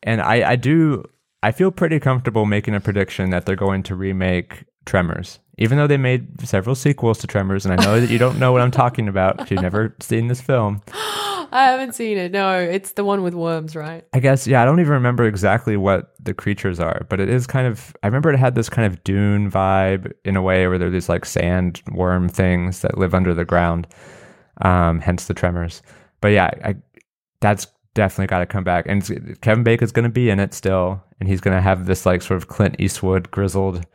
and 0.04 0.22
I, 0.22 0.52
I 0.52 0.56
do. 0.56 1.04
I 1.44 1.52
feel 1.52 1.72
pretty 1.72 2.00
comfortable 2.00 2.46
making 2.46 2.74
a 2.76 2.80
prediction 2.80 3.30
that 3.30 3.46
they're 3.46 3.56
going 3.56 3.84
to 3.84 3.96
remake 3.96 4.66
Tremors, 4.86 5.40
even 5.58 5.78
though 5.78 5.88
they 5.88 5.98
made 5.98 6.42
several 6.48 6.76
sequels 6.76 7.20
to 7.20 7.28
Tremors, 7.28 7.66
and 7.66 7.80
I 7.80 7.84
know 7.84 8.02
that 8.02 8.10
you 8.10 8.18
don't 8.18 8.40
know 8.40 8.52
what 8.52 8.62
I'm 8.62 8.72
talking 8.72 9.08
about. 9.08 9.38
'cause 9.38 9.52
You've 9.52 9.62
never 9.62 9.96
seen 10.02 10.28
this 10.28 10.42
film. 10.42 10.82
I 11.52 11.66
haven't 11.66 11.94
seen 11.94 12.18
it. 12.18 12.32
No, 12.32 12.60
it's 12.60 12.94
the 12.94 13.04
one 13.04 13.24
with 13.24 13.34
worms, 13.34 13.76
right? 13.76 14.06
I 14.14 14.20
guess, 14.20 14.48
yeah, 14.48 14.62
I 14.62 14.66
don't 14.66 14.80
even 14.80 14.94
remember 14.94 15.26
exactly 15.26 15.78
what 15.78 16.14
the 16.24 16.34
creatures 16.34 16.80
are, 16.80 17.06
but 17.10 17.20
it 17.20 17.30
is 17.30 17.48
kind 17.48 17.68
of, 17.68 17.96
I 18.04 18.08
remember 18.08 18.32
it 18.32 18.38
had 18.38 18.56
this 18.56 18.70
kind 18.70 18.86
of 18.86 19.04
dune 19.04 19.50
vibe 19.50 20.12
in 20.26 20.36
a 20.36 20.42
way 20.42 20.68
where 20.68 20.78
there 20.78 20.90
are 20.90 20.92
these 20.92 21.10
like 21.10 21.26
sand 21.26 21.82
worm 21.92 22.30
things 22.30 22.82
that 22.82 22.98
live 22.98 23.14
under 23.14 23.34
the 23.34 23.46
ground, 23.46 23.88
um, 24.62 25.00
hence 25.00 25.26
the 25.26 25.34
tremors. 25.34 25.82
But 26.22 26.30
yeah, 26.30 26.52
I, 26.64 26.76
that's 27.40 27.68
definitely 27.94 28.28
got 28.28 28.40
to 28.40 28.46
come 28.46 28.64
back. 28.64 28.86
And 28.88 29.40
Kevin 29.42 29.64
Bacon's 29.64 29.92
going 29.92 30.04
to 30.04 30.10
be 30.10 30.30
in 30.30 30.40
it 30.40 30.54
still, 30.54 31.04
and 31.20 31.28
he's 31.28 31.42
going 31.42 31.56
to 31.56 31.62
have 31.62 31.86
this 31.86 32.06
like 32.06 32.22
sort 32.22 32.38
of 32.38 32.48
Clint 32.48 32.76
Eastwood 32.80 33.32
grizzled 33.32 33.86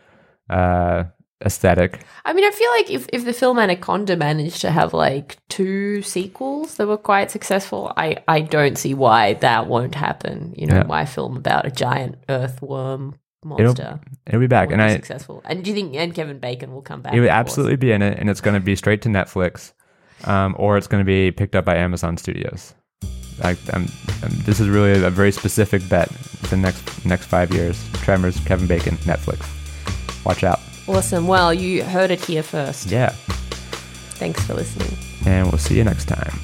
uh, 0.50 1.04
aesthetic. 1.44 2.00
I 2.24 2.32
mean, 2.32 2.44
I 2.44 2.50
feel 2.50 2.70
like 2.70 2.90
if, 2.90 3.06
if 3.12 3.24
the 3.24 3.32
film 3.32 3.58
Anaconda 3.58 4.16
managed 4.16 4.60
to 4.62 4.70
have 4.70 4.92
like 4.94 5.36
two 5.48 6.02
sequels 6.02 6.76
that 6.76 6.86
were 6.86 6.96
quite 6.96 7.30
successful, 7.30 7.92
I, 7.96 8.18
I 8.28 8.40
don't 8.40 8.76
see 8.78 8.94
why 8.94 9.34
that 9.34 9.66
won't 9.66 9.94
happen. 9.94 10.54
You 10.56 10.66
know, 10.66 10.76
Yeah. 10.76 10.86
why 10.86 11.02
a 11.02 11.06
film 11.06 11.36
about 11.36 11.66
a 11.66 11.70
giant 11.70 12.16
earthworm 12.28 13.16
It'll, 13.44 13.58
monster 13.58 13.98
it'll 14.26 14.38
be 14.40 14.46
back, 14.46 14.70
and 14.70 14.78
be 14.78 14.84
I 14.84 14.92
successful. 14.94 15.42
And 15.44 15.64
do 15.64 15.70
you 15.70 15.74
think 15.74 15.96
and 15.96 16.14
Kevin 16.14 16.38
Bacon 16.38 16.72
will 16.72 16.80
come 16.82 17.02
back? 17.02 17.12
it 17.12 17.18
would 17.20 17.28
of 17.28 17.34
course? 17.34 17.40
absolutely 17.40 17.76
be 17.76 17.90
in 17.90 18.00
it, 18.00 18.18
and 18.20 18.30
it's 18.30 18.40
going 18.40 18.54
to 18.54 18.60
be 18.64 18.76
straight 18.76 19.02
to 19.02 19.08
Netflix, 19.08 19.72
um, 20.24 20.54
or 20.58 20.76
it's 20.78 20.86
going 20.86 21.00
to 21.00 21.04
be 21.04 21.32
picked 21.32 21.56
up 21.56 21.64
by 21.64 21.74
Amazon 21.76 22.16
Studios. 22.16 22.72
Like, 23.42 23.58
I'm, 23.72 23.88
I'm- 24.22 24.38
this 24.44 24.60
is 24.60 24.68
really 24.68 24.92
a 25.04 25.10
very 25.10 25.32
specific 25.32 25.82
bet. 25.88 26.08
The 26.50 26.56
next 26.56 27.04
next 27.04 27.26
five 27.26 27.52
years, 27.52 27.82
Tremors, 27.94 28.38
Kevin 28.44 28.68
Bacon, 28.68 28.96
Netflix. 28.98 29.48
Watch 30.24 30.44
out. 30.44 30.60
Awesome. 30.88 31.26
Well, 31.26 31.54
you 31.54 31.84
heard 31.84 32.10
it 32.10 32.24
here 32.24 32.42
first. 32.42 32.86
Yeah, 32.90 33.10
Thanks 34.18 34.44
for 34.46 34.54
listening. 34.54 34.96
and 35.26 35.48
we'll 35.50 35.58
see 35.58 35.76
you 35.76 35.84
next 35.84 36.06
time. 36.06 36.38